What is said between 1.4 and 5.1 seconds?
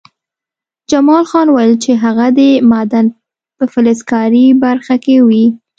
وویل چې هغه د معدن په فلزکاري برخه